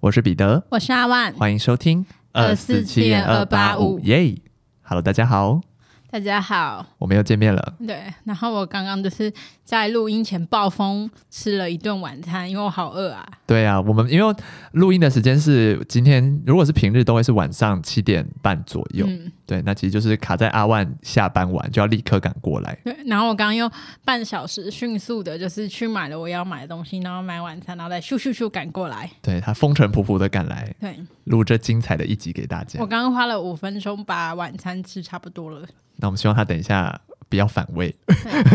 [0.00, 4.36] 我是彼得，我是阿万，欢迎收听二四七点二八五耶
[4.82, 5.60] ！Hello，大家好。
[6.10, 7.74] 大家好，我们又见面了。
[7.84, 9.32] 对，然后我刚刚就是
[9.64, 13.26] 在录音前暴风吃了一顿晚餐，因为我好饿啊。
[13.44, 14.34] 对啊，我们因为
[14.72, 19.04] 录音的时间是今天，如果是平日都会是晚上七点半左右。
[19.08, 22.76] 嗯，对，那其实就是卡在阿万下班晚就要立刻赶过来。
[22.82, 23.70] 对，然后我刚刚用
[24.04, 29.10] 半小时迅速的，就是去买了我要买的东西，然后买晚餐，然后再咻咻咻赶过来。
[29.20, 32.80] 对，他风尘仆仆的赶来，对，录这精彩的一集给大家。
[32.80, 35.66] 我刚刚花了五分钟把晚餐吃差不多了。
[35.96, 37.00] 那我们希望他等一下
[37.34, 37.92] 不要反胃，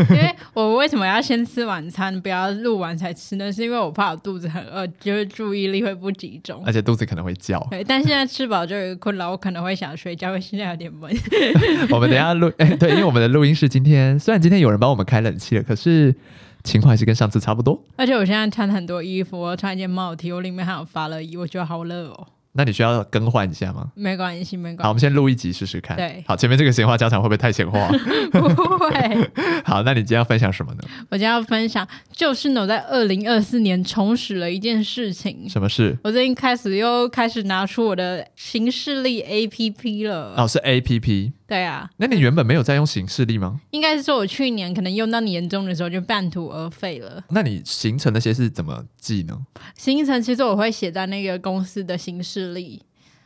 [0.09, 3.52] 因为我为什么要先吃晚餐，不要录完才吃呢？
[3.52, 7.59] 是因为我怕我肚子很饿，就是注意力会不集中，而且肚子可能会叫。
[7.69, 11.13] 对，但现在吃饱就有困扰，我可能会想睡觉，因为现在有点闷。
[11.91, 16.16] 我们等一下录，哎，对，因为我们的录音室今天虽然今天有人帮我们开冷气了，可是
[16.63, 17.83] 情况还是跟上次差不多。
[17.97, 22.27] 而且我现在穿很多衣服，我穿一件帽 T，我里面还有发热衣，我觉得好热哦。
[22.53, 23.92] 那你需要更换一下吗？
[23.95, 24.83] 没关系，没关系。
[24.83, 25.95] 好，我们先录一集试试看。
[25.95, 27.88] 对，好，前面这个闲话家常会不会太闲话？
[28.31, 28.39] 不
[28.78, 29.30] 会。
[29.64, 30.80] 好，那你今天要分享什么呢？
[31.09, 35.47] 我今天要分享，就是呢，我在二零二四年重拾了一件事情。
[35.47, 35.97] 什么事？
[36.03, 40.33] 我最近开始又开始拿出我的行事历 APP 了。
[40.36, 41.33] 哦，是 APP。
[41.50, 43.59] 对啊，那你原本没有在用行事历吗？
[43.72, 47.23] 应该是说，我去年可能用到年终的时候就半途而废了。
[47.30, 49.36] 那你行程那些是怎么记呢？
[49.75, 52.80] 行程其实我会写在那个公司的行事历。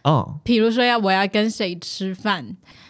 [0.04, 2.46] 哦，比如说要我要跟谁吃饭，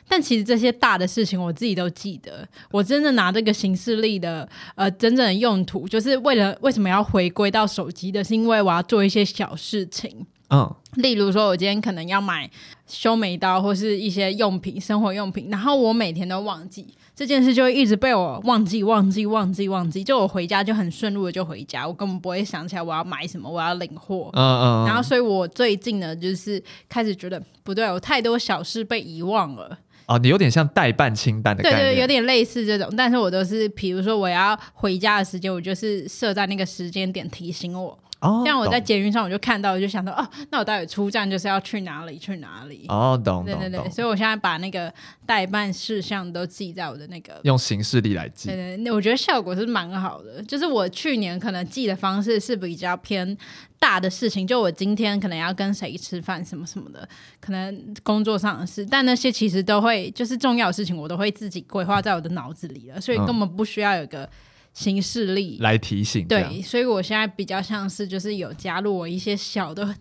[0.07, 2.47] 但其实这些大的事情我自己都记得。
[2.71, 10.25] 我真的拿这个行事历的呃真正的用途，就是为了为什么要回归到手机的，是因为我要做一些小事情。
[10.53, 12.47] 嗯，例如说，我今天可能要买
[12.85, 20.03] 修眉刀或是一些用品、生活用品，然后我每天都忘记这件事，就会一直被我忘记、忘记、忘记、忘记。
[20.03, 24.29] 就我回家就很顺路的就回家，我根本不会想起来我要买什么，我要领货。
[24.33, 24.85] 嗯嗯。
[24.85, 29.77] 然后，所以我最近呢，就是开始觉得不对，有太多小事被遗忘了。
[30.05, 31.77] 哦，你有点像待办清单的感觉。
[31.77, 37.97] 对对，有点类似这种，但是我都是，比如说我要回家的时间，我就是设在那个时间点提醒我。
[38.45, 42.17] 像我在捷运上，我就看到，我就想到，哦，那我待会出站就是要去哪里？
[42.17, 42.85] 去哪里？
[42.89, 44.93] 哦，懂，对对对，所以我现在把那个
[45.25, 48.49] 代办事项都记在我的那个用行事历来记。
[48.49, 50.41] 对对，那我觉得效果是蛮好的。
[50.43, 53.37] 就是我去年可能记的方式是比较偏
[53.79, 57.07] 大的事情，就我今天可能要跟谁吃饭什么什么的，
[57.39, 64.29] 可能工作上的事，但那些其实都会就是重要的事情，我都会自己规划在我的脑子里了，所以根本不需要有个。
[64.73, 69.95] 行事历来提醒，对，所以我现在比较像是就是有加入我一些小的，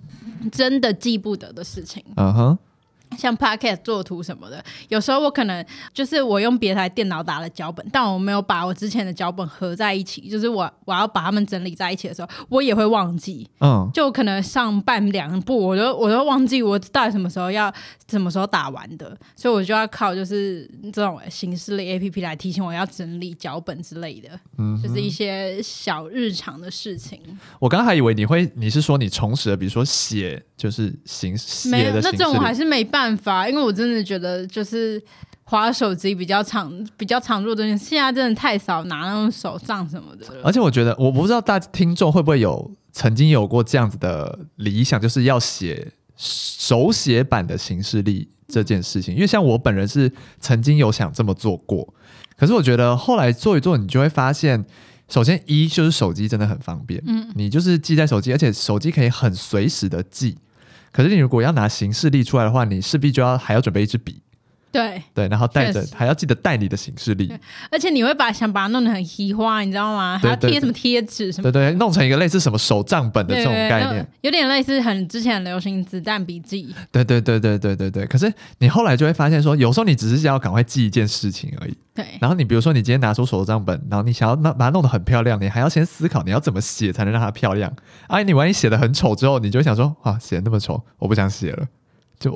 [0.50, 2.02] 真的记不得的事情。
[2.16, 2.58] 嗯哼。
[3.16, 13.48] 像 Podcast 做图什么的，有时候我可能就是我用别台电脑打了脚本，但我没有把我之前的脚本合在一起，就是我我要把它们整理在一起的时候，我也会忘记。
[13.60, 17.72] 嗯，就可能上半两步，我都我都忘记我到底什么时候要
[18.10, 27.20] 什么时候打完的，所以我就要靠就是这种形式类 APP 来提醒我要整理脚本之类的，嗯，就是一些小日常的事情。
[27.58, 33.01] 我刚刚还以为你会，你是说你重拾了，比如说写就是形写的，没有，那这种我还是没办法。
[33.02, 35.02] 办法，因为我真的觉得就是
[35.42, 40.26] 滑手机比较常比较常做的东西，现在真的太少拿那种手账什么的。
[40.44, 49.12] 而且我觉得，我不知道大家听众会不会有曾经有过这样子的理想，就是要写手写版的形式力这件事情。
[49.12, 51.92] 因为像我本人是曾经有想这么做过，
[52.36, 54.64] 可是我觉得后来做一做，你就会发现，
[55.08, 60.38] 首先一就是手机真的很方便，嗯，你就是记在手机，而且手机可以很随时的记。
[60.92, 64.21] 可是你如果要拿形式例出来的话，你势必就要还要准备一支笔。
[64.72, 67.30] 对对，然后带着还要记得带你的行事历，
[67.70, 70.18] 而且你会把想把它弄得很稀花，你知道吗？
[70.18, 71.52] 还要贴什么贴纸什么？
[71.52, 76.74] 对对，弄成一个类似什么手账本的这种概念，有点类似很之前很流行子弹笔记。
[76.90, 78.06] 对对对对对对对。
[78.06, 81.76] 可是你后来就会发现说，有时候你只是想要赶快记一件事情而已。
[81.94, 82.06] 对。
[82.20, 87.70] 然后你比如说你今天拿出手账本，然后你想要把它弄得很漂亮，你还要先思考你要怎么写才能让它漂亮。
[88.08, 91.66] 哎，你万一写得很丑之后，你就会想说啊，写得那么丑，我不想写了。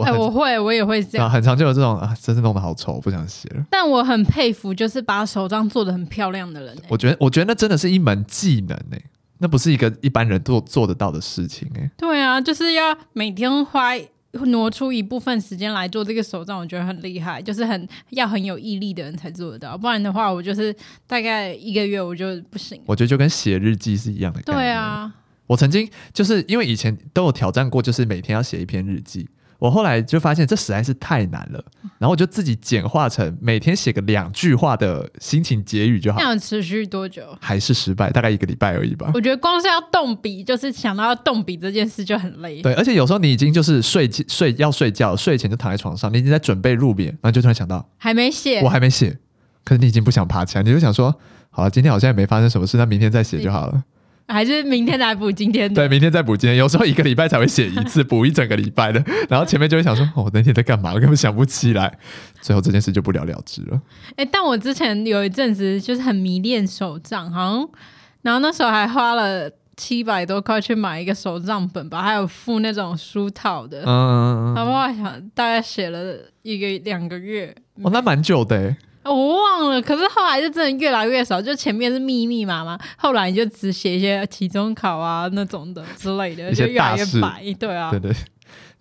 [0.03, 1.27] 哎、欸，我会，我也会这样。
[1.27, 3.65] 啊、很常就有这种啊，真是弄得好丑，我不想写了。
[3.71, 6.83] 但我很佩服，就是把手账做得很漂亮的人、欸。
[6.89, 9.05] 我觉得，我觉得那真的是一门技能呢、欸，
[9.39, 11.91] 那不是一个一般人做做得到的事情哎、欸。
[11.97, 13.93] 对啊，就是要每天花
[14.33, 20.75] 挪出一部分时间来做这个手账，我觉得很厉害，就是很要很有毅力的人才做得到，不然的话，我就是
[21.07, 22.79] 大概一个月我就不行。
[22.85, 24.43] 我觉得就跟写日记是一样的。
[24.43, 25.11] 对啊，
[25.47, 29.27] 我曾经就是因为以前都有挑战过，就是每天要写一篇日记。
[29.59, 31.65] 我后来就发现这实在是太难了，
[31.99, 36.19] 然后我就自己简化成每天写个两句话的心情结语就好。
[36.19, 37.23] 这样持续多久？
[37.41, 39.11] 还是失败，大概一个礼拜而已吧。
[39.15, 42.61] 我觉得光是要动笔，就是想到要动笔这件事就很累。
[42.61, 49.19] 对，而且有时候你已经就是睡睡要睡觉，睡前就躺在床上，你已经在准备入眠，然后就突然想到还没写，我还没写，
[49.65, 51.15] 可是你已经不想爬起来，你就想说，
[51.51, 53.83] 好了，今天好像也没发生什么事，那明天再写就好了。
[54.29, 55.75] 还是明天再补今天的？
[55.75, 56.57] 对，明天再补今天。
[56.57, 59.03] 有时候一个礼拜才会写一次， 补一整个礼拜的。
[59.29, 60.93] 然后前面就会想说，哦，我那天在干嘛？
[60.93, 61.99] 我根本想不起来。
[62.41, 63.81] 最后这件事就不了了之了。
[64.11, 67.69] 哎、欸，但我之前有一阵子就是很迷恋手账，好像，
[68.23, 73.85] 然后那时候还花了七百多块去买一个手账本吧，还有附那种书套的。
[73.87, 77.55] 嗯，然后我想大概写了一个两个月。
[77.83, 78.75] 哦，那蛮久的。
[79.07, 87.43] 我忘了，可是后来就真的越来越少，就前面是密密麻麻，后来你就只写一些期中考啊那种的之类的，就越来越白。
[87.59, 88.13] 对啊，对对，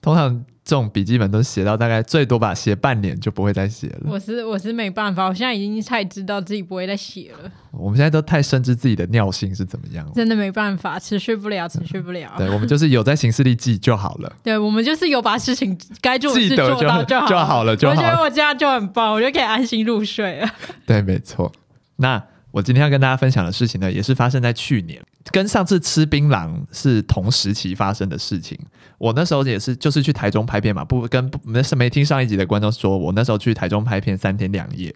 [0.02, 0.46] 通常。
[0.66, 4.00] 这种笔记本都写到大概最多吧，写半年就不会再写了。
[4.06, 7.52] 我是我是没办法，我现在已经太知道自己不会再写了。
[7.72, 12.34] 我们现在都太深知自己的尿性是怎么样，真的没办法，持续不了，持续不了。
[12.36, 14.36] 对，我们就是有在行事历记就好了。
[14.42, 17.76] 对，我们就是有把事情该做的事做到就好，就好了。
[17.78, 18.02] 就好了。
[18.02, 20.50] 我觉得我这样就很棒，我就可以安心入睡了。
[20.88, 21.52] 对，没错。
[21.98, 22.24] 那。
[22.52, 28.58] 我今天要跟大家分享的事情呢，也是发生在去年，跟上次吃槟榔是同时期发生的事情。
[28.98, 34.94] 我那时候也是，就是去台中拍片嘛，不跟不没没听上一集的观众说，我那时候去台中拍片三天两夜，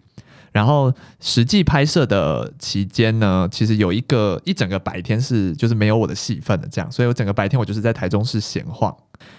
[0.52, 8.94] 然后实际拍摄的期间呢，其实有一个一整个白天是就是没有我的戏份的这样，所以我整个白天我就是在台中市闲晃。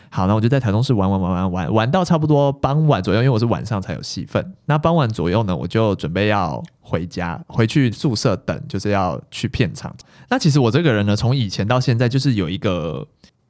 [0.10, 4.54] 好，那我就在台中市玩玩玩玩玩玩到差不多傍晚左右，因为我是晚上才有戏份。
[4.66, 9.96] 那傍晚左右呢，我就准备要回家，回去宿舍等，就是要去片场。
[10.30, 13.07] 那其实我这个人呢，从以前到现在，就是有一个，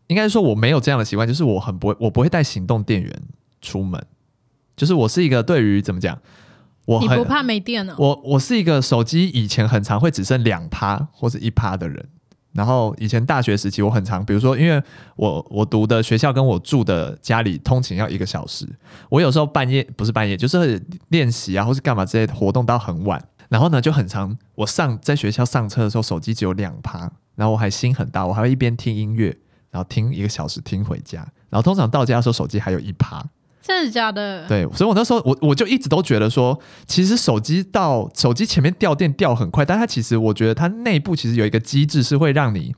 [0.08, 3.12] 应该说我没有这样的习惯，就是我很不会，我不会带行动电源
[3.62, 4.02] 出门。
[4.78, 6.18] 就是我是一个对于怎么讲，
[6.86, 7.96] 我很，你不怕没电呢？
[7.98, 12.08] 我我是一个手机以前很常会只剩两趴或者一趴的人。
[12.54, 14.84] 然后以前大学时期我很常，比如说因为
[15.16, 18.68] 我我读的学校跟我住的家里通勤要一个小时，
[19.08, 29.28] 我有时候半夜不是半夜，就是练习啊或是干嘛之类的活动到很晚，然后呢就很常我上在学校上车的时候手机只有两趴，然后我还心很大，我还会一边听音乐，
[29.70, 31.20] 然后听一个小时听回家，
[31.50, 33.26] 然后通常到家的时候手机还有一趴。
[33.62, 34.48] 真的假的？
[34.48, 42.74] 对，所以我那时候我我就一直都觉得说，其实手机到手机前面掉电掉很快，但它其实我觉得它内部其实有一个机制是会让你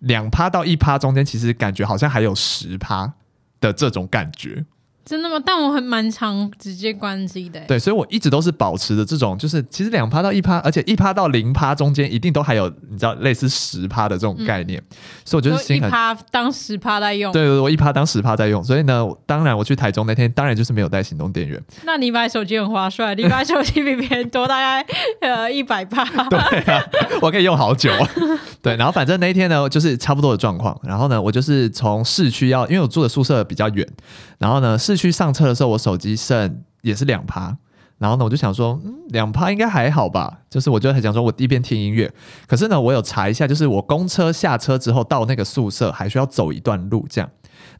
[0.00, 3.12] 两趴到一趴中间，其实感觉好像还有十趴
[3.60, 4.64] 的这种感觉。
[5.04, 5.42] 真的吗？
[5.44, 7.60] 但我很蛮常直接关机的。
[7.66, 14.80] 对，所以我一直都是保持着这种，就是其实两趴到一趴，而且一趴到零趴中间一定都还有，你知道类似十趴的这种概念。
[14.80, 17.30] 嗯、所以我觉得心很，一趴当十趴在用。
[17.32, 18.64] 对，我一趴当十趴在用。
[18.64, 21.62] 所以呢，当然我去台中那天，当然就是没有带行动电源。
[21.84, 24.86] 那你买手机很划算，你买手机比别人多大概
[25.20, 26.04] 呃一百趴。
[26.28, 26.82] 对啊，
[27.20, 27.90] 我可以用好久。
[28.62, 30.74] 对，然后反正那一天呢，就是差不多的状况。
[30.82, 33.86] 然后呢，我就是从市区要，因为我住的宿舍比较远，
[34.38, 37.56] 然后呢，去上车的时候，我手机剩也是两趴。
[37.98, 40.40] 然后呢，我就想说，嗯，两趴应该还好吧。
[40.50, 42.12] 就是我就很想说，我一边听音乐。
[42.46, 47.30] 可是呢，我有查一下，就是我公车下车之后到那个宿舍还需要走一段路，这样。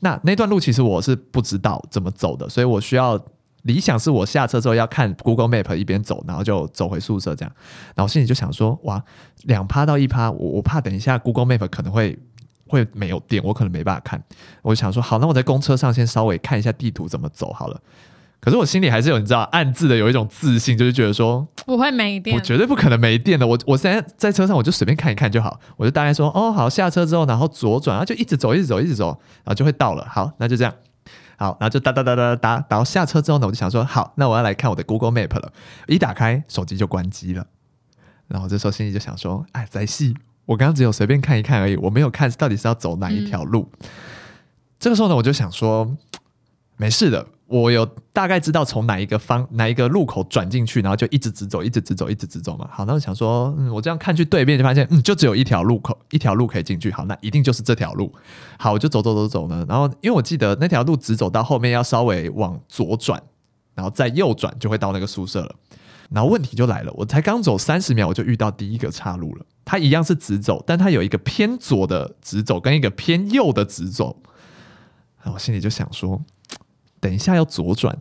[0.00, 3.18] 那那段路其实我是不知道怎么走的，所以我需要。
[3.64, 7.52] 理想是我下车之后要看 Google Map 一边走，然后就走回宿舍这样。
[7.94, 9.02] 然后心里就想说，哇，
[9.44, 12.18] 两趴到一趴，我我怕等一下 Google Map 可能会
[12.66, 14.22] 会没有电，我可能没办法看。
[14.62, 17.80] 我就想说，好，那我在公车上先稍微看一下地图怎么走好了。
[18.40, 23.46] 可是我心里还是有你知道暗自的有一种自信，就是觉得说不会没电，我绝对不可能没电的。
[23.46, 30.06] 我我现在在车上我就随便看一看就好，我就大概说，哦，好，下车之后然后左转，然后就一直走，一直走，一直走，然后就会到了。
[30.10, 30.74] 好，那就这样。
[31.38, 35.50] 好，然后就哒哒哒哒哒，然后下车之后呢，我就想说，好，那我要来看我的 Google Map 了。
[35.86, 37.46] 一打开，手机就关机了。
[38.28, 40.14] 然后这时候心里就想说，哎，在戏，
[40.46, 43.70] 我刚刚只有随便看一看而已，我没有看到底是要走哪一条路。
[44.78, 45.96] 这个时候呢，我就想说，
[46.76, 47.26] 没事的。
[47.46, 52.66] 我有大概知道从哪一个方哪一个路口转进去，然后就一直直走，一直直走，一直直走嘛。
[52.72, 56.90] 好，那我想说，嗯，我这样看去对面就发现，嗯，就只有一条路口，一条路可以进去。
[56.90, 58.12] 好，那一定就是这条路。
[58.58, 59.64] 好，我就走走走走呢。
[59.68, 63.22] 然后因为我记得那条路直走到后面要稍微往左转，
[63.74, 65.54] 然后再右转就会到那个宿舍了。
[66.10, 69.44] 然后问题就来了，我才刚走三十秒，我就遇到第一个岔路了。
[69.64, 74.20] 它一样是直走，但它有一个偏左的直走跟一个偏右的直走。
[75.18, 76.22] 然后我心里就想说。
[77.00, 77.94] 等一下要左转，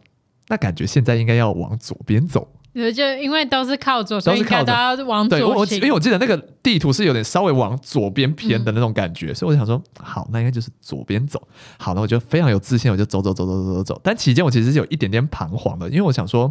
[0.47, 5.37] 那感觉现在应该要往左边走，就因为都是靠左，所以应该都要往左。
[5.37, 11.45] 对，我因为我记得那个地图是有点稍微往左边偏的那种感觉，嗯、所以我想说，好，那应该就是左边走。
[11.77, 14.01] 好，那我就非常有自信，我就走走走走走走走。
[14.01, 16.49] 但期间我其实是有一点点彷徨的，因为我想说，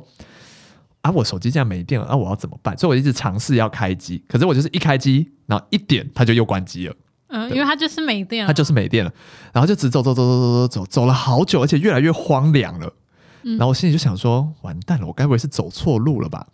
[1.02, 2.76] 啊，我手机竟然没电了，那我要怎么办？
[2.78, 6.94] 所以我一直尝试要开机，可是我就是一开机，然后一点它就又关机了。
[7.28, 8.48] 嗯，因为它就是没电了。
[8.48, 9.12] 它就是没电了，
[9.52, 12.92] 然后就直走走走走走走走，走了好久，而且越来越荒凉了。
[13.42, 16.46] 然后我心里就想说，完蛋了，我该不会是走错路了吧？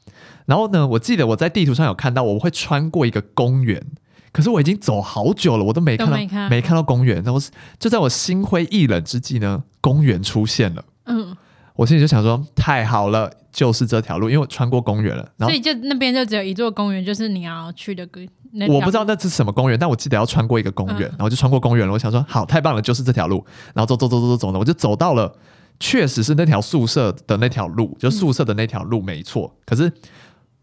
[0.47, 3.85] 然后呢，我记得我在地图上有看到，我会穿过一个公园，
[4.33, 7.23] 可是我已经走好久了，我都没看到，没看到公园。
[7.23, 7.39] 然后
[7.79, 10.85] 就在我心灰意冷之际呢，公园出现了。
[11.05, 11.37] 嗯。
[11.79, 15.23] 我心里就想说，太好了，就是这条路，因为我穿过公园了。
[15.37, 18.05] 然后，所以就那边就只有一座公园，就是你要去的
[18.51, 18.67] 那。
[18.67, 21.93] 我不知道那是什么公园，但我记得要穿过一个公园，嗯、然后就穿过公园了。
[21.93, 23.47] 我想说，好，太棒了，就是这条路。
[23.75, 25.33] 然后走走走走走走呢，我就走到了。
[25.79, 29.55] 确实是那条宿舍的那条路，就宿舍的那条路没错。
[29.55, 29.93] 嗯、可是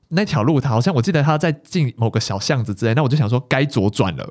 [0.10, 2.94] 那条路，它好像我记得它在进某个小巷子之类。
[2.94, 4.30] 那我就想说该左转了，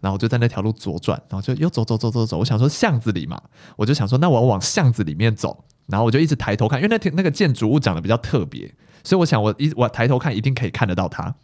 [0.00, 2.38] 然后我就在那条路左转，然后就又走走走走走。
[2.38, 3.38] 我想说巷子里嘛，
[3.76, 5.62] 我就想说那我往巷子里面走。
[5.86, 8.72] 然后我就一直抬头看，因为那天那个建筑物长得比较特别，
[9.04, 11.34] 所以我想我一我抬头看一定可以看得到它。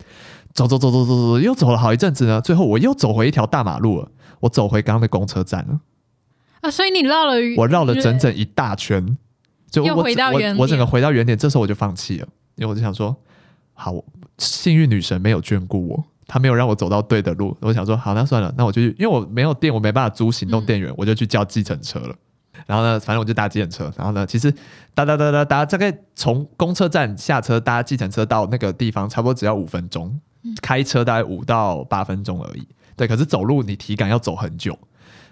[0.55, 2.41] 走走走走走走，又走了好一阵子呢。
[2.41, 5.81] 最后我又走回一条大马路了，我走回刚刚的公车站了。
[6.63, 6.71] 啊！
[6.71, 9.17] 所以你绕了，我绕了整整一大圈，
[9.71, 11.39] 就我回到原点，我整个回到原点。
[11.39, 12.27] 这时候我就放弃了，
[12.57, 13.15] 因为我就想说，
[13.75, 13.95] 好，
[14.39, 17.57] 幸运女神没有眷顾我，她没有让我走到对的路。
[17.61, 22.17] 我想说，好，那算了，那我就因为我没有电，我没办法租行动电源，嗯、我就去叫计程车了。
[22.67, 23.93] 然后呢，反正我就搭计程车。
[23.97, 24.51] 然后呢，其实
[24.95, 30.19] 搭搭搭搭搭，大概从公车站下车搭计程车到那个地方，差不多只要五分钟，
[30.61, 32.67] 开车大概五到八分钟而已。
[32.97, 34.77] 对，可是走路你体感要走很久。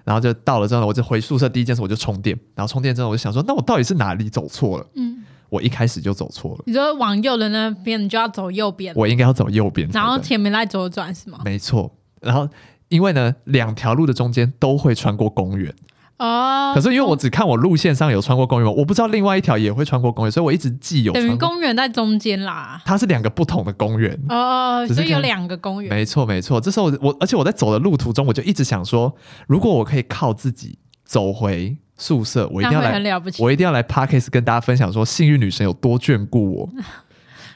[0.05, 2.39] 然后就到了之后，我就回宿舍，第一件事我就充电。
[2.55, 4.87] 然后充电之后，我就想说，那我到底是哪里走错了？
[4.95, 6.63] 嗯，我一开始就走错了。
[6.65, 8.95] 你说往右的那边，你就要走右边。
[8.95, 11.41] 我应该要走右边，然后前面来左转是吗？
[11.45, 11.93] 没错。
[12.21, 12.49] 然后
[12.87, 15.75] 因为呢，两条路的中间都会穿过公园。
[16.19, 21.13] 哦，可是因为我只看我路线上有穿过公园，我不知道另外一条也会穿过公园，所以我一直记有。
[21.13, 22.81] 等于公园在中间啦。
[22.85, 25.95] 它是两个不同的公园哦，所以有两个公园。
[25.95, 29.15] 没错没错，这时候我我而且我在走的路途中，我就一直想说，
[29.47, 36.69] 如果我可以靠自己走回宿舍，我一定要来，我一定要来 Podcast 跟大家分享说，幸运女神有多眷顾我。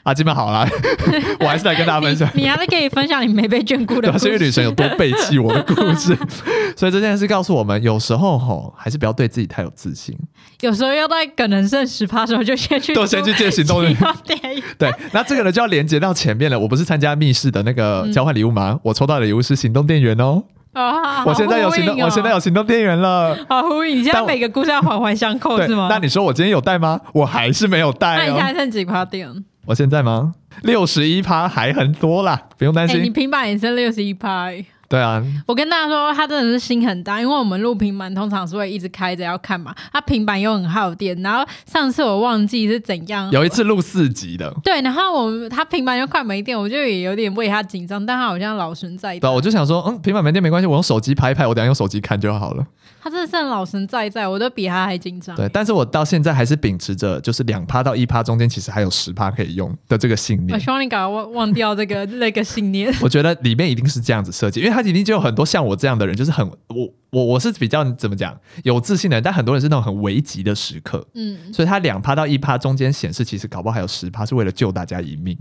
[0.03, 0.67] 啊，基本好了，
[1.39, 2.27] 我还是来跟大家分享。
[2.33, 6.17] 你，你还是可以分享你没被眷顾的故事，因为女神有多背弃我的故事。
[6.75, 10.17] 所以这件事告诉我们，有时候吼还是不要对自己太有自信。
[10.61, 13.81] 有时候要在可能剩十趴的时候就先去，都先去借行动
[14.23, 14.63] 电源。
[14.77, 16.59] 对，那这个呢就要连接到前面了。
[16.59, 18.71] 我不是参加密室的那个交换礼物吗？
[18.73, 20.43] 嗯、我抽到的礼物是行动电源哦。
[20.73, 23.37] 哦，我现在有行动，哦、我现在有行动电源了。
[23.49, 25.87] 好呼应，你现在每个故事要环环相扣是吗？
[25.91, 26.99] 那你说我今天有带吗？
[27.13, 28.17] 我还是没有带、哦。
[28.17, 29.29] 那你现在剩几趴电？
[29.65, 30.33] 我现在吗？
[30.63, 33.01] 六十一趴还很多啦，不用担心。
[33.03, 34.47] 你平板也剩六十一趴。
[34.91, 41.19] 对啊，我跟大家说，他真的是心很大，因为我们录平板通常是会一直开着要看嘛，他平板又很耗电。
[41.21, 49.19] 然后上次我忘记是怎样，有一次录四集的，对，然后我他平板又快没电，我就也有点为他紧张，但他好像老神在在。
[49.19, 52.65] 对，我就想说，嗯，平板没电没关系，我用手机拍一拍，我等下用手机看就好了。
[53.03, 55.35] 他真的是老神在在，我都比他还紧张。
[55.35, 60.53] 对，但是我到现在还是秉持着，就是两趴到一趴中间其实还有十趴可以用的这个信念。
[60.53, 62.93] 我希望你赶快忘忘掉这个那个信念。
[63.01, 75.37] 我觉得里面一定是这样子设计，因为他一定就有很多像我这样的人，就是很我我我是比较怎么讲有自信的人，但很多人是那种很危急的时刻，嗯，所以他两趴到一趴中间显示，其实搞不好还有十趴是为了救大家一命。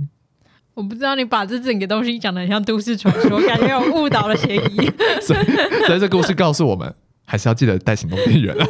[0.74, 4.90] 我不知道你把这整个东西讲的很像都市传说，感觉有误导的嫌疑。
[5.20, 5.44] 所以，
[5.86, 6.94] 所以这故事告诉我们。
[7.30, 8.66] 还是要记得带行动电源啊，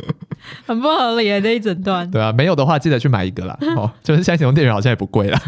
[0.64, 2.10] 很不合理啊，这一整段。
[2.10, 3.54] 对啊，没有的话记得去买一个啦。
[3.76, 5.38] 哦，就是现在行动电源好像也不贵啦。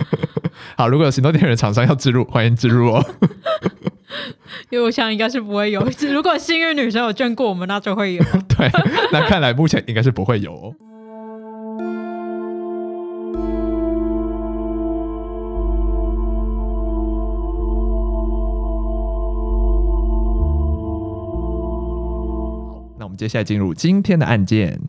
[0.76, 3.02] 好，如果有行动电源厂商要植入，欢迎植入哦。
[4.68, 8.22] 因为我想应该是不会有，如果幸运女生有眷顾我们，那就会有。
[8.48, 8.70] 对，
[9.10, 10.74] 那看来目前应该是不会有哦。
[23.18, 24.80] 接下来进入今天的案件。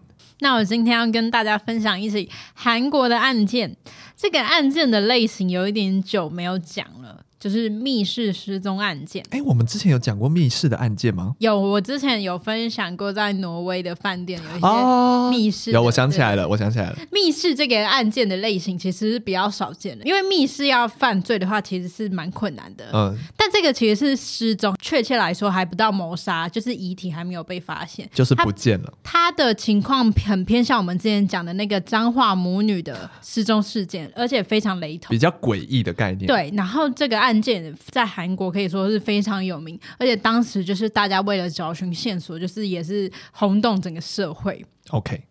[0.42, 3.76] 那我今天要跟大家分享一起韩国的案件。
[4.16, 9.24] 这个案件的类型有一点久没有讲了，就是密室失踪案件。
[9.30, 11.34] 哎，我们之前有讲过密室的案件吗？
[11.40, 15.74] 有，我之前有分享过，在挪威的饭店有一些密室、哦。
[15.76, 16.98] 有，我想起来了，我想起来了。
[17.12, 22.90] 密室这个案件的类型其实是比较少见的，因为密室要犯罪的话，其实是蛮困难的。
[22.94, 28.94] 嗯，但这个其实是失踪，确切来说还不到谋杀，就是遗体还没有被发现，就是不见了。
[29.02, 36.28] 他的情况很偏向我们之前讲的那个脏话母女的失踪事件，而且非常雷同，比较诡异的概念。
[36.28, 37.29] 对，然后这个案。
[37.30, 44.66] 案件在韩国可以说是非常有名，而且当时就是大家为了找寻线索，就是也是轰动整个社会。
[44.90, 45.22] OK，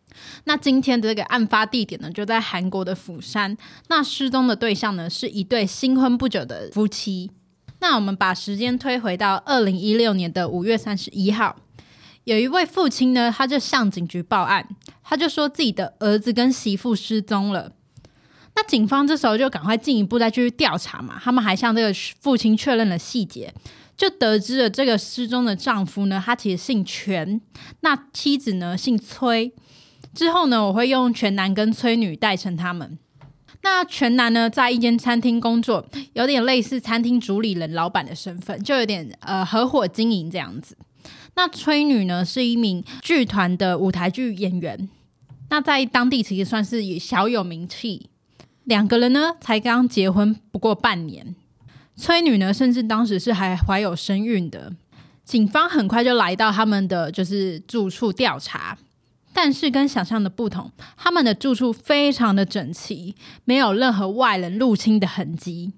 [0.44, 3.56] 那今天的这个案发地点呢，就在韩国的釜山。
[3.88, 7.32] 那失踪的对象呢，是一对新婚不久的夫妻。
[7.80, 11.56] 那我们把时间推回到二零一六年的五月三十一号，
[12.22, 14.68] 有一位父亲呢，他就向警局报案，
[15.02, 17.72] 他就说自己的儿子跟媳妇失踪了。
[18.58, 23.54] 那警方这时候就赶快进一步再继续调查嘛，他们还向这个父亲确认了细节，
[23.96, 27.40] 就得知了这个失踪的丈夫呢，他其实姓全，
[27.82, 29.52] 那妻子呢姓崔。
[30.12, 32.98] 之后呢，我会用全男跟崔女代称他们。
[33.62, 40.76] 那全男呢，在一间餐厅工作，有点类似餐厅主理人、老板的身份，就有点呃合伙经营这样子。
[41.36, 44.88] 那崔女呢，是一名剧团的舞台剧演员，
[45.50, 48.10] 那在当地其实算是也小有名气。
[48.68, 51.34] 两个人呢，才刚结婚不过半年，
[51.96, 54.74] 崔女呢，甚至当时是还怀有身孕的。
[55.24, 58.76] 警方很快就来到他们的就是住处调查，
[59.32, 63.14] 但是跟想象的不同，他们的住处非常的整齐，
[63.46, 65.72] 没有任何外人入侵的痕迹。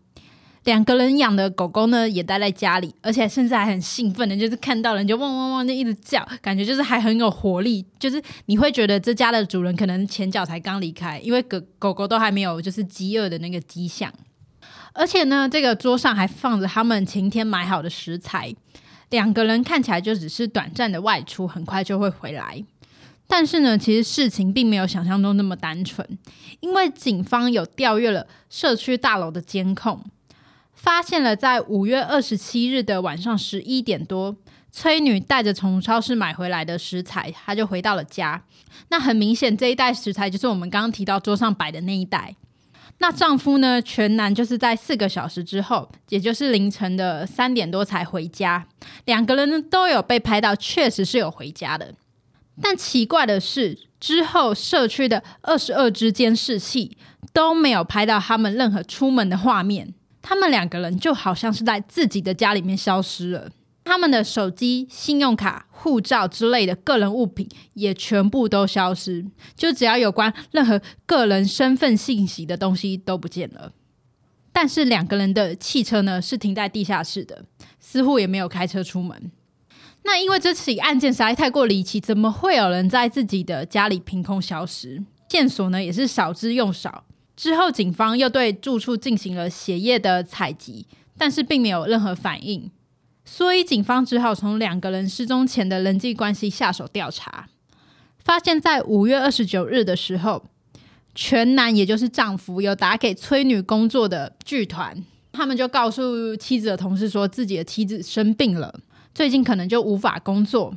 [0.64, 7.84] 两个人养的狗狗呢，也待在家里，而且甚至还很兴奋的，就是看到人就汪汪汪就一直叫，感觉就是还很有活力。
[7.98, 14.12] 就是你会觉得这家的主人可能前脚才刚离开，因为狗狗狗都还没有就是饥饿的那个迹象。
[14.92, 18.54] 而且呢，这个桌上还放着他们前天买好的食材。
[19.08, 22.62] 两个人看起来就只是短暂的外出，很快就会回来。
[23.26, 26.06] 但是呢，其实事情并没有想象中那么单纯，
[26.60, 30.04] 因为警方有调阅了社区大楼的监控。
[30.82, 34.34] 发现了，在五月二十七日的晚上十一点多，
[34.72, 38.42] 崔女带着从超市买回来的食材，她就回到了家。
[38.88, 42.34] 那很明显，这一袋食材就是我们刚刚提到桌上摆的那一袋。
[42.96, 48.66] 那丈夫呢，全男就是在四个小时之后，也就是凌晨的三点多才回家。
[49.04, 51.94] 两个人呢都有被拍到，确实是有回家的。
[52.62, 56.96] 但奇怪的是，之后社区的二十二支监视器
[57.34, 59.92] 都没有拍到他们任何出门的画面。
[60.22, 63.50] 他们两个人就好像是在自己的家里面消失了，
[63.84, 69.24] 他们的手机、信用卡、护照之类的个人物品也全部都消失，
[69.56, 73.72] 就只要有关任何个人身份信息的东西都不见了。
[74.52, 77.44] 但是两个人的汽车呢，是停在地下室的，
[77.78, 79.30] 似乎也没有开车出门。
[80.02, 85.02] 那因为这起案件实在太过离奇，怎么会有人在自己的家里凭空消失？
[85.28, 87.04] 线索呢，也是少之又少。
[87.40, 92.70] 之后，警方又对住处进行了血液的采集，但是并没有任何反应，
[93.24, 97.48] 所以警方只好从两个人失踪前的人际关系下手调查，
[98.18, 100.44] 发现，在五月二十九日的时候，
[101.14, 108.80] 全男也就是丈夫有打给崔女工作的剧团，他们就告诉妻子的同事说自己的妻子生病了，
[109.14, 110.76] 最近可能就无法工作。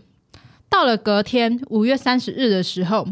[0.69, 3.09] 到了隔天五月三十日的时候，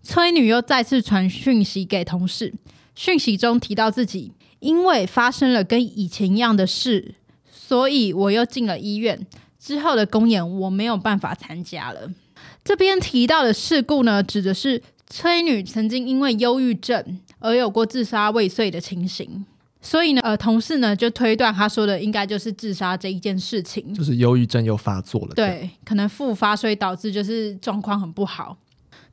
[0.00, 2.54] 崔女又再次传讯息给同事。
[2.94, 7.14] 讯息中提到自己因为发生了跟以前一样的事，
[7.50, 9.26] 所以我又进了医院。
[9.58, 12.10] 之后的公演我没有办法参加了。
[12.62, 19.44] 这边提到的事故呢，指的是崔女曾经因为忧郁症而有过自杀未遂的情形。
[19.80, 25.34] 所以呢，呃，同事呢就推断他说的应该就是自杀这一件事情，就是忧郁症又发作了。
[25.34, 28.56] 对，可能复发，所以导致就是状况很不好。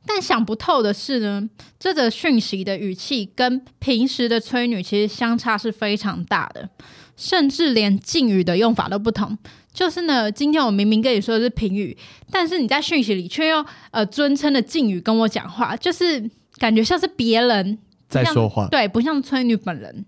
[0.04, 6.68] 但想不透的是呢，这则讯息的语气跟平时的催女其实相差是非常大的，
[7.16, 9.38] 甚至连敬语的用法都不同。
[9.72, 11.96] 就是呢，今天我明明跟你说的是平语，
[12.30, 20.04] 但是你在讯息里却用呃尊称的敬语跟我讲话，就是感觉像是别人在说话，对，不像催女本人。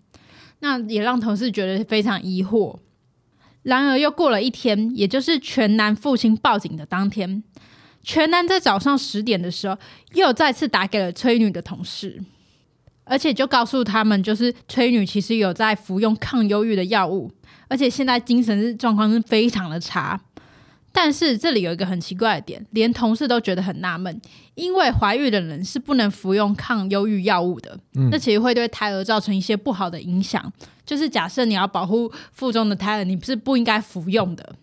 [0.59, 2.79] 那也让同事觉得非常疑惑。
[3.63, 7.43] 然而又过了一天，也就是全男父亲报警的当天。
[8.05, 9.77] 全男在早上十点的时候，
[10.13, 12.23] 又再次打给了崔女的同事，
[13.05, 17.31] 而且就告诉他们，就是崔女其实有在服用抗忧郁的药物，
[17.69, 20.21] 而且现在精神状况是非常的差。
[20.93, 24.21] 但是这里有一个很奇怪的点，连同事都觉得很纳闷，
[24.55, 30.53] 因为怀孕的人是不能服用抗忧郁药物的，嗯，那其实会对胎儿造成一些不好的影响。
[30.87, 34.55] 就是假设你要保护腹中的胎儿，你是不应该服用的。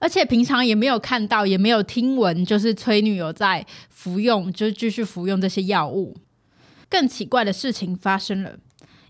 [0.00, 6.16] 而且平常也没有看到，也没有听闻，就是崔女有在服用，就是继续服用这些药物。
[6.88, 8.58] 更奇怪的事情发生了，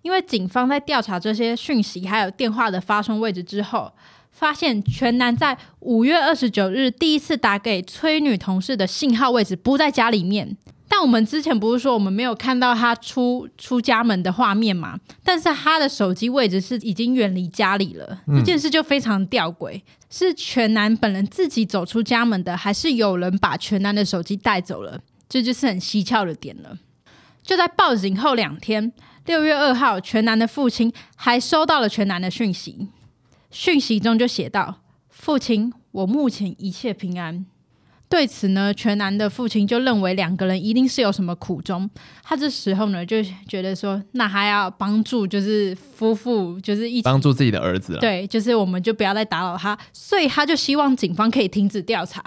[0.02, 3.90] 因为警方在调查这些讯息还有电话的发送位置之后。
[4.32, 10.56] 发现全男在五月二十九日第一次打给崔女同事的信号位置不在家里面，
[10.92, 14.98] 但我们之前不是说我们没有看到他出出家门的画面吗？
[15.22, 25.00] 但是他的手机位置是已经远离家里了，嗯、这件事就非常吊诡，是全男本人自己走出家门的，还是有人把全男的手机带走了？
[25.28, 26.76] 这就是很蹊跷的点了。
[27.44, 28.92] 就在报警后两天，
[29.26, 32.88] 六月二号，全男的父亲还收到了全男的讯息。
[33.52, 37.46] 讯息中就写道：“父亲，我目前一切平安。”
[38.10, 41.88] 对此呢，全男的父亲就认为两个人一定是有什么苦衷。
[42.24, 48.00] 他这时候呢，就觉得说，那还要帮助，就是夫妇，就是一起帮助自己的儿子了。
[48.00, 52.20] 对，就是我们就不要再打扰他，所以他就希望警方可以停止调查。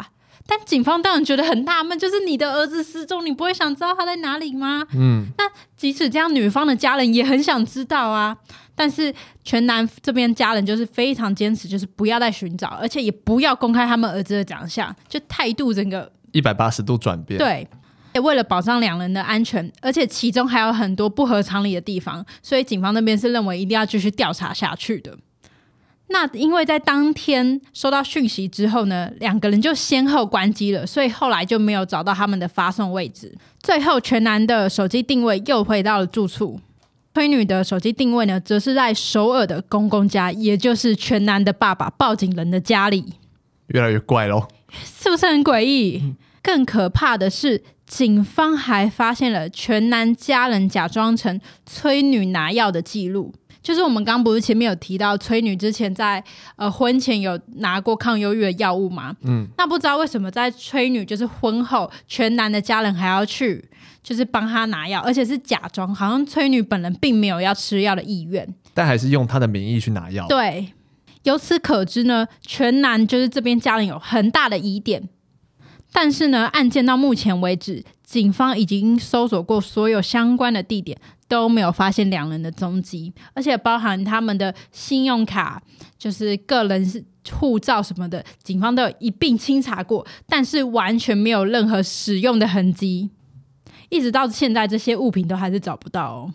[0.46, 4.86] 但警方当然觉得很纳闷，就是你的儿子失踪，你不会想知道他在哪里吗？
[4.94, 5.46] 嗯，那
[5.78, 8.36] 即使这样，女方的家人也很想知道啊。
[8.76, 17.38] 但是全男这边家人就是非常坚持，就是不要再寻找，而且也不要公开他们儿子的长相，就态度整个一百八十度转变。
[17.38, 17.68] 对，
[18.20, 25.16] 为了保障两人的安全，而且其中还有很多不合常理的地方，所以警方那边是认为一定要继续调查下去的。
[26.14, 33.36] 那因为在当天收到讯息之后呢，两个人就先后关机了，所以后来就没有找到他们的发送位置。
[33.64, 36.60] 最后，全男的手机定位又回到了住处。
[37.16, 43.14] 崔女的手机定位呢，则是在首尔的公公家，也就是全男的爸爸报警人的家里。
[43.68, 44.48] 越来越怪喽，
[44.86, 46.00] 是不是很诡异？
[46.04, 53.34] 嗯、更可怕的是，警方还发现了全男家人假装成崔女拿药的记录。
[53.64, 56.24] 就是我们刚刚不是前面有提到，崔女之前在
[56.58, 59.16] 呃婚前有拿过抗忧郁的药物吗？
[59.24, 63.68] 嗯，那不知道为什么在崔女就是婚后，全男的家人还要去。
[64.04, 70.28] 就是帮她拿药，而且是假装，好像崔女本人并没有要吃药的意愿，但还是用她的名义去拿药。
[70.28, 70.74] 对，
[71.24, 75.08] 由此可知呢，全男就是这边家人有很大的疑点。
[75.94, 81.00] 但是呢，案件到目前为止，警方已经搜索过所有相关的地点，
[81.34, 85.60] 都没有发现两人的踪迹，而且包含他们的信用卡、
[85.98, 93.10] 就是个人护照什么的，警方都有一并清查过，但是完全没有任何使用的痕迹。
[93.90, 96.34] 一直到现在，这些物品都还是找不到哦。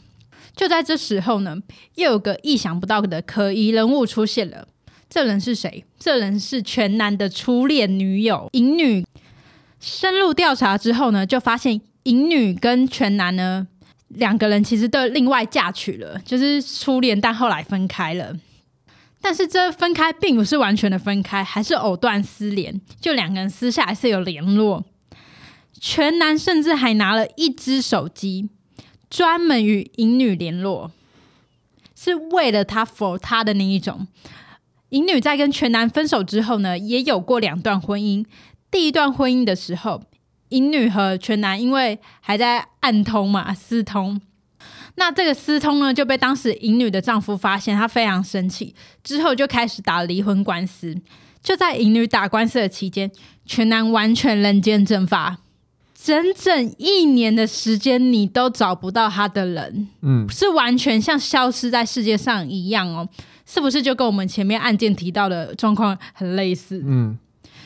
[0.56, 1.56] 就在这时候呢，
[1.94, 4.66] 又有个意想不到的可疑人物出现了。
[5.08, 5.84] 这人是谁？
[5.96, 9.06] 这人是全男的初恋女友尹女。
[9.78, 13.68] 深入调查之后呢，就发现尹女跟全男呢
[14.08, 18.34] 两个人其实都另外嫁娶了，就是初恋，但后来分开了。
[19.20, 24.84] 但是这分开并不是完全的分开，还是藕断丝连，就两个人私下还是有联络。
[25.80, 28.48] 全男甚至还拿了一只手机，
[29.10, 30.90] 专门与淫女联络，
[31.94, 34.06] 是为了他 for 他的那一种。
[34.90, 38.24] 淫女在跟全男分手之后呢，也有过两段婚姻。
[38.70, 40.02] 第一段婚姻的时候，
[40.50, 44.20] 尹女和全男因为还在暗通嘛，私通。
[44.96, 50.96] 那这个私通呢，就被当时尹女的丈夫发现，他非常生气，之后就开始打离婚官司。
[51.40, 53.10] 就在尹女打官司的期间，
[53.46, 55.38] 全男完全人间蒸发。
[55.94, 63.08] 整整一年的时间，你都找不到他的人，嗯，是完全像消失在世界上一样哦，
[63.44, 66.82] 是不是就跟我们前面案件提到的状况很类似？
[66.86, 67.18] 嗯，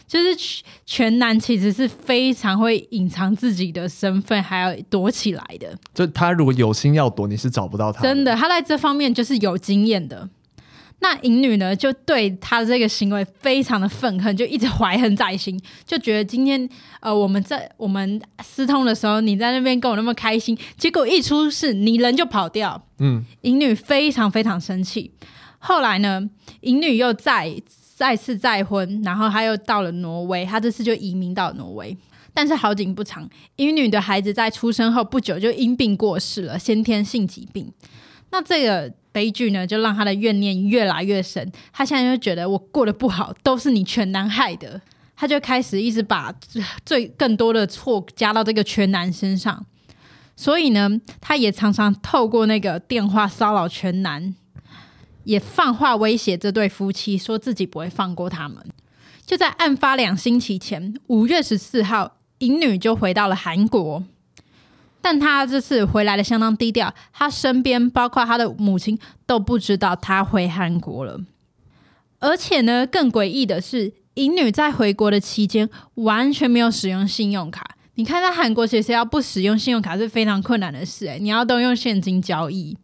[0.06, 5.76] 就是全男其实是非常会隐藏自己的身份，还要躲起来的。
[5.94, 8.08] 就他如果有心要躲，你是找不到他的。
[8.08, 10.28] 真的，他在这方面就是有经验的。
[11.00, 16.68] 那淫女呢，就对他的这个行为非常的愤恨，就一直怀恨在心，就觉得今天
[17.00, 22.80] 呃我们在我们私通的时候，你在那边跟我那么开心，结果一出事，你人就跑掉。
[23.00, 25.10] 嗯，淫女非常非常生气。
[25.58, 27.52] 后来呢，淫女又再
[27.94, 31.96] 再次再婚，然后他又到了挪威，他这次就移民到了挪威。
[32.34, 37.72] 但是好景不长，尹女的孩子在出生后不久就因病过世了，先天性疾病。
[38.30, 38.92] 那这个。
[39.12, 41.52] 悲剧呢，就让他的怨念越来越深。
[41.70, 44.80] 他现在就觉得我过得不好，都是你全男害的。
[45.14, 46.34] 他就开始一直把
[46.82, 49.66] 最更多的错加到这个全男身上。
[50.34, 50.88] 所以呢，
[51.20, 54.34] 他也常常透过那个电话骚扰全男，
[55.24, 58.58] 也放话威胁这对夫妻，说自己不会放过他们。
[59.24, 64.02] 就在案发两星期前，五月十四号，尹女就回到了韩国。
[65.00, 71.20] 但她这次回来的相当低调，她身边包括她的母亲都不知道她回韩国了。
[72.18, 77.76] 而且呢，更诡异的是，尹女在回国的期间完全没有使用信用卡。
[77.94, 82.76] 你看，在韩国其实要不使用信用卡是非常困难的事，诶，你要都用现金交易。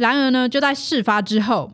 [0.00, 1.70] 然而呢，就在事发之后，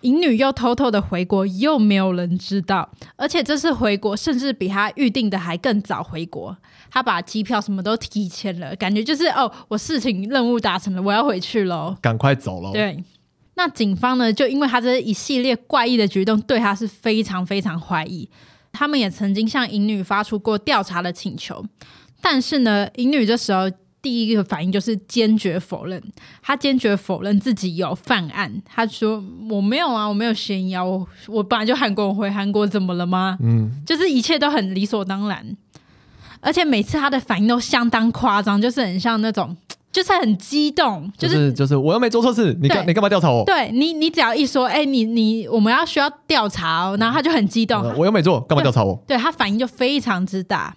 [0.00, 2.90] 淫女又偷偷的回国，又没有人知道。
[3.14, 6.56] 而且这次回国，甚至比她预定的还更早回国。
[6.90, 12.72] 她把机票什么都提前了，感觉就是哦，我事情任务达成了，我要回去喽，赶快走喽。
[12.72, 13.02] 对。
[13.54, 18.28] 那警方呢，就因为他这一系列怪异的举动，对他是非常非常怀疑。
[18.72, 21.64] 他们也曾经向淫女发出过调查的请求，
[22.20, 23.70] 但是呢，淫女这时候
[24.02, 26.02] 第一个反应就是坚决否认。
[26.42, 28.50] 他坚决否认自己有犯案。
[28.64, 33.36] 他说：“我没有啊，我没有嫌疑啊，我我本来就韩国人回韩国，怎么了吗？
[33.40, 35.56] 嗯，就是一切都很理所当然。
[36.40, 39.56] 而且每次他的反应都相当夸张，就是很像那种。
[39.92, 43.44] ”就是很激动，就是、就是、就是我又没做错事，你干你干嘛调查我？
[43.44, 47.82] 对你，你只要一说，哎、欸，你你我们要需要调查哦，然后他就很激动。
[47.96, 48.96] 我又没做，干嘛调查我？
[49.08, 50.72] 对，他反应就非常之大。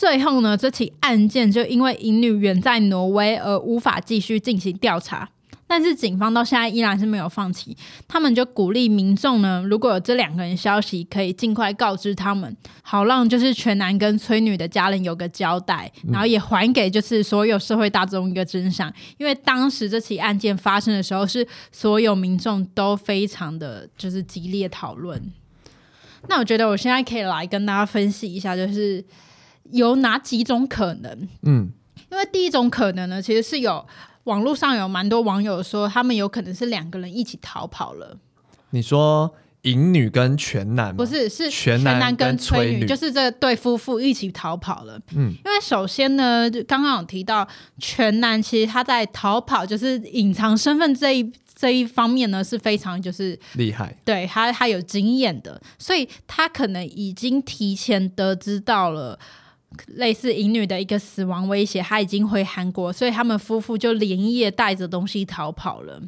[0.00, 5.28] 最后呢，这起案件就因为尹女远在挪威而无法继续进行调查。
[5.66, 7.76] 但是警方到现在依然是没有放弃，
[8.08, 18.90] 他们就鼓励民众呢，如果有这两个人消息，可以尽快告知他们，好让就是全男跟崔女的家人有个交代，然后也还给就是所有社会大众一个真相。
[19.18, 25.22] 因为当时这起案件发生的时候，是所有民众都非常的就是激烈讨论。
[26.26, 29.04] 那我觉得我现在可以来跟大家分析一下，就是
[29.72, 31.28] 有哪几种可能？
[31.42, 31.70] 嗯，
[32.10, 33.86] 因为第一种可能呢，其实是有。
[34.24, 38.18] 网络上有蛮多网友说，他们有可能是两个人一起逃跑了。
[38.68, 40.94] 你说淫女跟全男？
[40.94, 45.00] 不是，是全男跟崔女，就是这对夫妇一起逃跑了。
[45.16, 53.96] 嗯，因为首先呢，刚刚有提到全男，其实他在逃跑，就是隐藏身份这一这一方面呢，是非常就是厉害。
[54.04, 59.18] 对他，他有经验的，所以他可能已经提前得知到了。
[59.86, 66.02] 类似淫女的一个死亡威胁，他已经回韩国，所以他们夫妇就连夜带着东西逃跑了。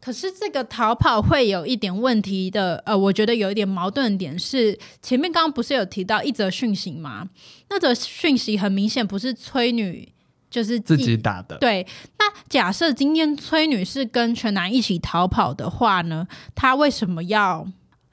[0.00, 7.28] 可是这个逃跑会有一点问题的，呃，我觉得有一点矛盾点是，前面刚刚不是有提到一则讯息吗？
[7.68, 10.10] 那则讯息很明显不是崔女
[10.48, 11.58] 就是自己打的。
[11.58, 11.86] 对，
[12.18, 16.26] 那假设今天崔女是跟全男一起逃跑的话呢？
[16.54, 17.66] 她为什么要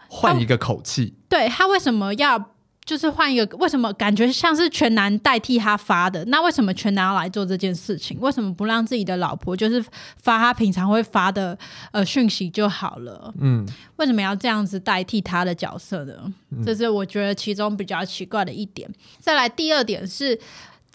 [0.10, 1.14] 换一个口气？
[1.30, 2.57] 对，她为什么要？
[2.88, 6.23] 就是换一个，为什么感觉像是全男代替他发的？
[6.26, 8.17] 那为什么全男要来做这件事情？
[8.21, 9.84] 为什么不让自己的老婆就是
[10.15, 11.56] 发他平常会发的
[11.91, 13.34] 呃讯息就好了？
[13.41, 16.13] 嗯，为什么要这样子代替他的角色呢？
[16.52, 18.89] 嗯，这是我觉得其中比较奇怪的一点。
[19.19, 20.39] 再来第二点是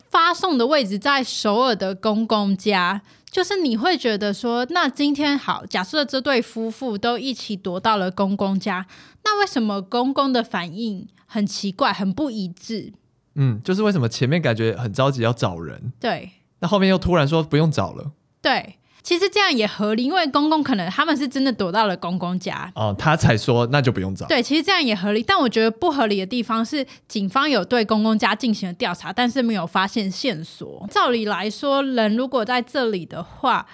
[0.08, 3.02] 发送的位置在首尔的公公家，
[3.32, 8.86] 就是你会觉得说，那今天好，假设这对夫妇都一起躲到了公公家，
[9.24, 11.08] 那为什么公公的反应？
[11.24, 12.92] 很奇怪，很不一致。
[13.36, 18.12] 嗯，就是为什么前面感觉很着急要找人，对，那后面又突然说不用找了。
[18.42, 24.26] 对，其实这样也合理，因为公公可能他们是真的躲到了公公家，哦，他才说那就不用找。
[24.26, 30.86] 对，其实这样也合理，但我觉得不合理的地方是，警方有对公公家进行了调查，但是没有发现线索。
[30.90, 33.66] 照理来说，人如果在这里的话，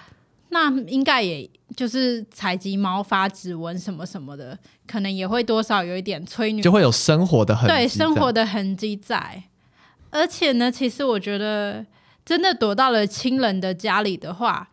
[0.48, 1.48] 那应该也。
[1.76, 9.44] 就是采集毛发、指纹什么什么的，可能也会多少有一点催女，就会有生活的痕迹，对生活的痕迹在。
[10.10, 11.84] 而且呢，其实我觉得，
[12.24, 14.70] 真的躲到了亲人的家里的话，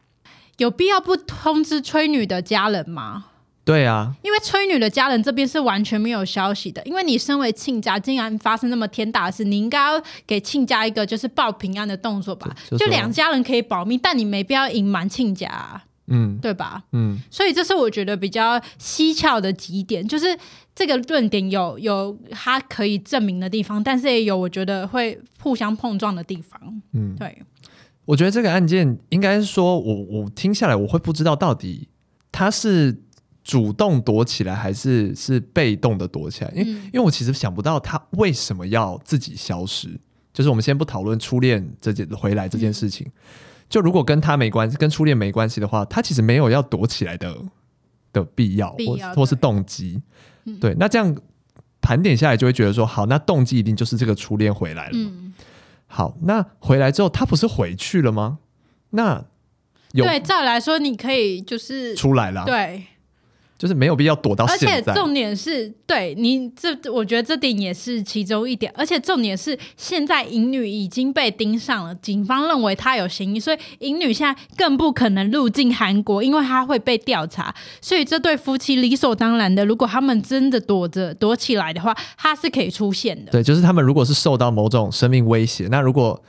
[0.57, 3.25] 有必要不通知催女的家人吗？
[3.63, 6.83] 对啊，因为崔女的家人这边是完全没有消息的。
[6.83, 12.55] 因为你身为亲家，竟然发生那么天大的事，你应该要给亲家一个就是报平安的动作吧？
[12.69, 15.83] 就，就两家人可以保密，但你没必要隐瞒亲家啊。
[16.07, 16.83] 嗯，对吧？
[16.91, 20.37] 嗯，所以这是我觉得比较蹊跷的几点，就是
[20.75, 26.61] 这个论点有有它可以证明的地方，但是也有我觉得会互相碰撞的地方。
[26.93, 27.35] 嗯，对，
[28.05, 31.89] 我觉得这个案件应该是说我我听下来我会不知道到底
[32.31, 32.95] 他是
[33.43, 39.89] 主动躲起来还是是被动的躲起来，因为、嗯、因为我其实想不到他为什么要自己消失，
[40.33, 43.07] 就是我们先不讨论初恋这件回来这件事情。
[43.07, 43.21] 嗯
[43.67, 47.35] 就如果跟他没关系，跟初恋没关系的话，他其实没有要躲起来的
[48.13, 49.99] 的必要，必要或或是动机。
[50.43, 51.17] 嗯、对，那这样
[51.81, 54.91] 盘点下来，就会觉得说，好，那动机一定就是这个初恋回来了。
[54.93, 55.24] 嗯、
[55.87, 58.39] 好，那回来之后，他不是回去了吗？
[58.91, 59.23] 那
[59.93, 62.43] 有对，照理来说，你可以就是出来了。
[62.45, 62.85] 对，
[63.65, 64.75] 就是没有必要躲到现在。
[64.75, 68.71] 而且重点是对你这，我觉得这点也是其中一点。
[68.77, 77.53] 而且重点是，现在淫女已经被盯上了，警方认为她有嫌疑，所以淫女现在更不可能入境韩国，因为她会被调查。
[77.81, 83.31] 所以这对夫妻理所当然的，如果他们真的躲着躲起来的话，她是可以出现的。
[83.31, 86.21] 对，就是他们如果是受到某种生命威胁，那如果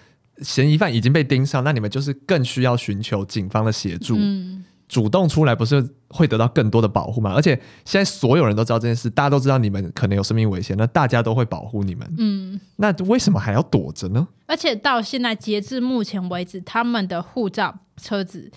[0.43, 4.17] 嫌疑犯已经被盯上，那你们就是更需要寻求警方的协助。
[4.19, 4.65] 嗯。
[4.89, 7.33] 主动出来不是会得到更多的保护吗？
[7.35, 12.15] 而且现在所有人都知道这件事，大家都知道你们可能有生命危险，那大家都会保护你们。
[12.19, 14.29] 嗯，那为什么还要躲着呢？
[14.47, 18.49] 而且到现在截至目前为止，他们的护照、车子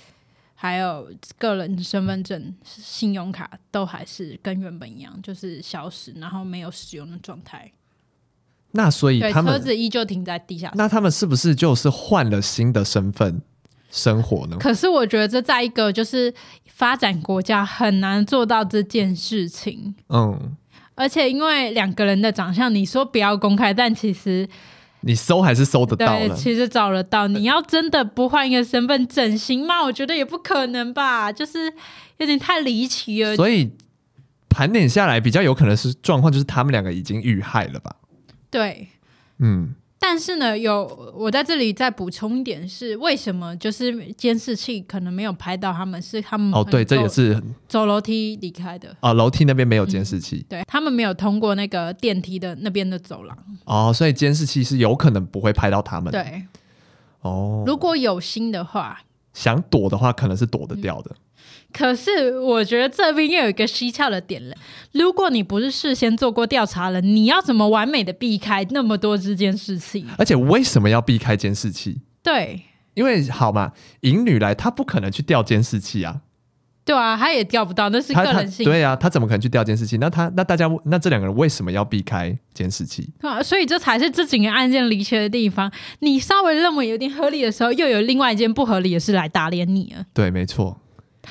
[0.53, 7.71] 还有个人身份证、信用卡都还是跟原本一样，就是消失，然后没有使用的状态。
[8.71, 10.71] 那所以他们车子依旧停在地下。
[10.75, 13.41] 那他们是不是就是换了新的身份？
[13.89, 14.57] 生活呢？
[14.59, 16.33] 可是我觉得这在一个就是
[16.67, 19.95] 发展国家很难做到这件事情。
[20.09, 20.55] 嗯，
[20.95, 24.47] 而且因为两个人的长相，你说不要公开，但其实
[25.01, 26.35] 你搜还是搜得到的。
[26.35, 27.27] 其实找得到。
[27.27, 29.83] 你要真的不换一个身份整形吗？
[29.83, 31.73] 我觉得也不可能吧，就是
[32.17, 33.35] 有点太离奇了。
[33.35, 33.71] 所以
[34.49, 37.95] 盘点下来，比较有可能是状况，就是他们两个已经遇害了吧？
[38.51, 38.87] 对，
[39.39, 39.73] 嗯。
[40.01, 46.01] 但是呢，有我在这里再补充一点是，为什么就是监视器可能没有拍到他们？
[46.01, 56.11] 是他们哦，对，这也是走楼梯离开的哦，楼梯那边没有监视器，嗯、对他们没有通过那个电梯的那边的走廊哦，所以监视器是有可能不会拍到他们。
[56.11, 56.43] 对，
[57.21, 59.01] 哦，如果有心的话，
[59.33, 61.11] 想躲的话，可能是躲得掉的。
[61.11, 61.17] 嗯
[61.71, 64.55] 可是我觉得这边又有一个蹊跷的点了。
[64.91, 70.05] 如果你不是事先做过调查了，你要怎么完美的避开那么多支监视器？
[70.17, 72.01] 而且为什么要避开监视器？
[72.23, 72.61] 对，
[72.95, 76.21] 因为好嘛，淫女来，她不可能去调监视器啊。
[76.83, 78.65] 对啊，她也调不到，那是个人性。
[78.65, 79.97] 对啊，她怎么可能去调监视器？
[79.99, 83.07] 那她那大家那这两个人为什么要避开监视器？
[83.21, 85.71] 啊，所以这才是这几个案件离奇的地方。
[85.99, 90.03] 你稍微认为有点合理的时候，又有另外一件不合理的事来打脸你了。
[90.15, 90.79] 对，没错。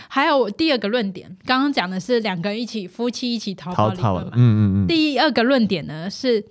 [0.09, 4.33] 还有第二个论点，刚刚讲的是两个人一起夫妻一起逃跑理论嘛？
[4.35, 4.87] 嗯嗯嗯。
[4.87, 6.45] 第二个论点呢是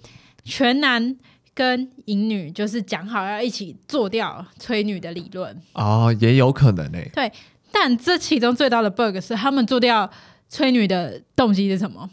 [0.44, 1.16] 全男
[1.54, 5.62] 跟淫女就是讲好要一起做掉崔女的理论。
[5.74, 7.12] 哦，也有可能诶、欸。
[7.14, 7.32] 对，
[7.72, 10.10] 但这其中最大的 bug 是他们做掉
[10.50, 12.10] 崔女的动机是什么？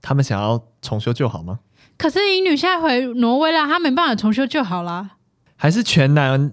[0.00, 1.60] 他们想要重修旧好吗？
[1.96, 5.12] 可是淫女现在回挪威了，他没办法重修旧好啦。
[5.56, 6.52] 还是全男？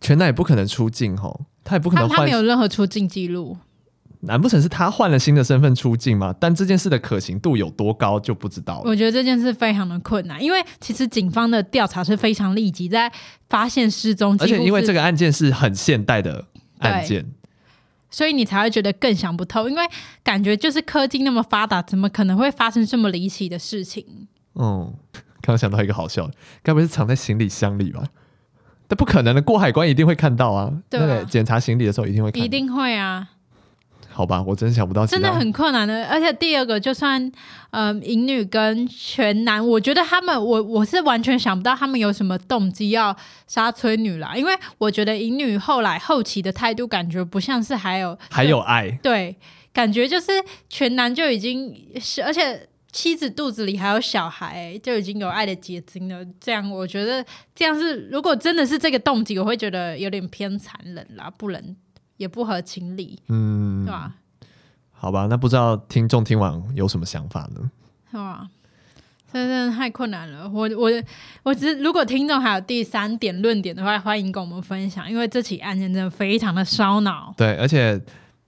[0.00, 1.46] 全男也不可能出境吼。
[1.64, 3.56] 他也不可能换，他没有任何出境记录。
[4.24, 6.32] 难不成是他换了新的身份出境吗？
[6.38, 8.82] 但这件事的可行度有多高就不知道了。
[8.84, 13.12] 我觉得这件事非常的困难，因为其实警方的调查是非常立即，在
[13.48, 16.46] 发现失踪，而且因为这个案件是很现代的
[16.78, 17.26] 案件，
[18.12, 19.68] 所以你才会觉得更想不透。
[19.68, 19.82] 因为
[20.22, 24.06] 感觉就是科技那么发达，怎么可能会发生这么离奇的事情？
[24.54, 24.94] 嗯，
[25.40, 28.04] 刚刚想到一个好笑的，该不会是藏在行李箱里吧？
[28.92, 30.70] 这不可能的，过海关一定会看到啊！
[30.90, 33.26] 对啊，那个检查行李的时候一定会看到，一定会啊！
[34.10, 36.06] 好吧，我真想不到，真的很困难的。
[36.08, 37.32] 而且第二个，就算
[37.70, 44.34] 嗯，淫女跟全男，我觉得他们，我我是完全想不到他们有什么动机要杀崔女啦。
[44.36, 49.34] 因为我觉得淫女后来后期的态度，感觉不像是还有还有爱，对，
[49.72, 50.32] 感觉就是
[50.68, 52.68] 全男就已经是，而且。
[52.92, 56.24] 妻子肚子里还有小孩，就已经有爱的结晶了。
[56.38, 57.24] 这样，我觉得
[57.54, 61.76] 这样是，如果真的是这个动机，我会觉得有点偏残忍啦，不能
[62.18, 64.14] 也不合情理，嗯，对吧？
[64.90, 67.70] 好吧，那不知道听众听完有什么想法呢？
[68.10, 68.48] 是吧？
[69.32, 70.46] 真的太困难了。
[70.50, 70.90] 我我
[71.42, 77.32] 我只是，如果听众还有第三点论点的话，欢迎跟我们分享，因为这起案件真的非常的烧脑。
[77.38, 77.98] 对，而且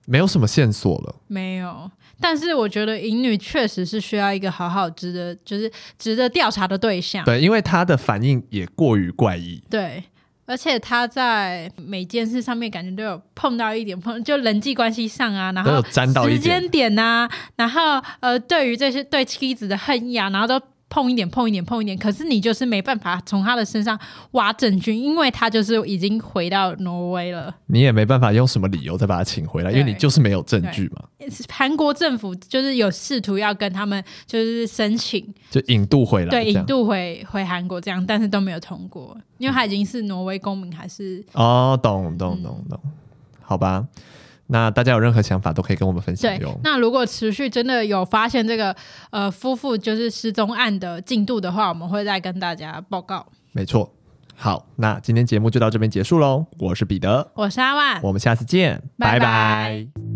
[0.05, 1.91] 没有什么线索了，没有。
[2.21, 7.25] 但是我觉得淫女确实是需要一个好好值得，就是值得调查的对象。
[7.25, 9.63] 对，因为她的反应也过于怪异。
[9.69, 10.03] 对，
[10.47, 15.83] 而且她在每件事上面感觉都有碰到一点碰，就人际关系上啊，然后
[16.27, 20.61] 时间点啊，然后呃，对于这些对妻子的恨意啊，然后都。
[20.95, 23.99] 碰一点，碰一点，碰一点，可是你就是没办法从他的身上
[24.31, 27.53] 挖证据，因为他就是已经回到挪威了。
[27.67, 31.03] 你也没办法用什么理由再把他请回来，因为你就是没有证据嘛。
[31.49, 42.79] 韩国政府就是有试图要跟他们就是申请，就引渡回来，对，引渡回回韩国这样，但是都没有通过，因为他已经是挪威公民，还是哦，懂懂懂懂，
[43.43, 43.85] 好吧。
[44.49, 46.37] 那大家有任何想法都可以跟我们分享。
[46.39, 48.75] 对，那如果持续真的有发现这个
[49.11, 53.27] 呃夫妇就是失踪案的进度的话，我们会再跟大家报告。
[53.53, 53.93] 没错。
[54.37, 56.45] 好，那今天节目就到这边结束喽。
[56.59, 59.19] 我是彼得，我是阿万，我们下次见，拜拜。
[59.19, 60.14] 拜拜。